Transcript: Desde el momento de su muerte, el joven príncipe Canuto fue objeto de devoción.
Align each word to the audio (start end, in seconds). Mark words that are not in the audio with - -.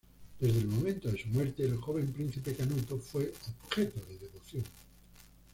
Desde 0.39 0.57
el 0.57 0.65
momento 0.65 1.11
de 1.11 1.21
su 1.21 1.27
muerte, 1.27 1.63
el 1.63 1.77
joven 1.77 2.11
príncipe 2.11 2.55
Canuto 2.55 2.97
fue 2.97 3.31
objeto 3.67 3.99
de 4.09 4.17
devoción. 4.17 4.63